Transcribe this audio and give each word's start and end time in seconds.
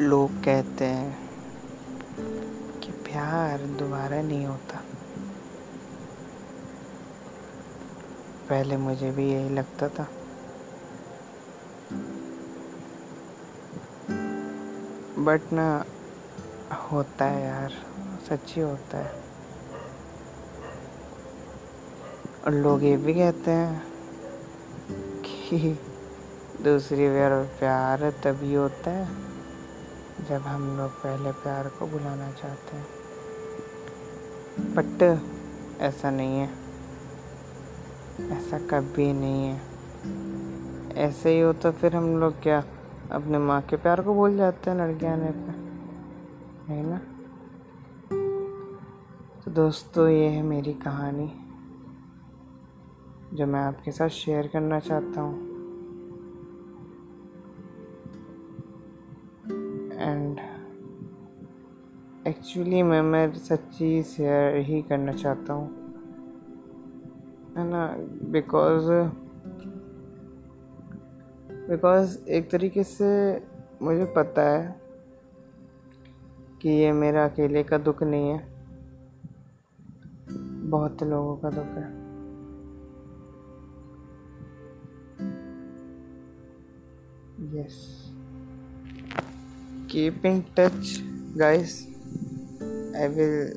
लोग 0.00 0.30
कहते 0.30 0.84
हैं 0.84 1.30
कि 2.80 2.92
प्यार 2.92 3.62
दोबारा 3.62 4.22
नहीं 4.22 4.46
होता। 4.46 4.80
पहले 8.48 8.76
मुझे 8.76 9.10
भी 9.10 9.32
यही 9.32 9.48
लगता 9.48 9.88
था। 9.88 10.06
बट 15.18 15.40
ना, 15.52 15.84
होता 16.92 17.24
है 17.24 17.42
यार, 17.42 17.72
सच्ची 18.28 18.60
होता 18.60 18.98
है। 18.98 19.22
और 22.46 22.52
लोग 22.52 22.84
ये 22.84 22.96
भी 22.96 23.14
कहते 23.14 23.50
हैं 23.50 23.86
कि 25.20 25.78
दूसरी 26.64 27.08
बार 27.08 27.44
प्यार 27.44 28.10
तभी 28.10 28.54
होता 28.54 28.90
है। 28.90 29.33
जब 30.20 30.42
हम 30.42 30.76
लोग 30.78 30.90
पहले 30.90 31.32
प्यार 31.32 31.68
को 31.68 31.86
बुलाना 31.86 32.30
चाहते 32.32 32.76
हैं। 32.76 32.86
बट 34.74 35.02
ऐसा 35.80 36.10
नहीं 36.10 36.38
है। 36.38 36.50
ऐसा 38.30 38.58
कभी 38.58 39.12
नहीं 39.12 39.44
है। 39.44 39.60
ऐसे 40.96 41.30
ही 41.30 41.40
हो 41.40 41.52
तो 41.52 41.72
फिर 41.72 41.96
हम 41.96 42.16
लोग 42.18 42.42
क्या 42.42 42.64
अपने 43.12 43.38
माँ 43.38 43.60
के 43.62 43.76
प्यार 43.76 44.02
को 44.02 44.14
भूल 44.14 44.36
जाते 44.36 44.70
हैं 44.70 44.76
लड़के 44.78 45.06
आने 45.06 45.30
पर 45.30 45.54
नहीं 46.68 46.84
ना? 46.84 46.98
तो 49.44 49.50
दोस्तों, 49.50 50.08
ये 50.08 50.28
है 50.28 50.42
मेरी 50.42 50.72
कहानी, 50.72 51.32
जो 53.36 53.46
मैं 53.46 53.60
आपके 53.60 53.90
साथ 53.90 54.08
शेयर 54.08 54.46
करना 54.46 54.80
चाहता 54.80 55.20
हूँ। 55.20 55.53
एक्चुअली 62.28 62.82
मैं 62.82 63.02
मैं 63.02 63.32
सच्ची 63.32 64.02
शेयर 64.02 64.56
ही 64.56 64.82
करना 64.82 65.12
चाहता 65.12 65.52
हूँ। 65.52 65.70
है 67.56 67.70
ना? 67.70 67.96
बिकॉज़ 68.30 68.90
बिकॉज़ 71.70 72.28
एक 72.28 72.50
तरीके 72.50 72.84
से 72.84 73.34
मुझे 73.82 74.04
पता 74.04 74.42
है 74.42 74.80
कि 76.62 76.68
ये 76.68 76.92
मेरा 76.92 77.24
अकेले 77.24 77.62
का 77.62 77.78
दुख 77.78 78.02
नहीं 78.02 78.30
है। 78.30 78.54
बहुत 80.70 81.02
लोगों 81.02 81.36
का 81.36 81.50
दुख 81.50 81.64
है। 81.64 82.04
Yes 87.60 88.04
keep 89.94 90.14
in 90.14 90.42
touch, 90.58 90.86
guys. 91.36 91.93
I 92.96 93.08
will 93.08 93.52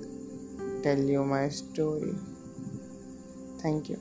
tell 0.83 0.99
you 0.99 1.23
my 1.23 1.49
story. 1.49 2.13
Thank 3.61 3.89
you. 3.89 3.99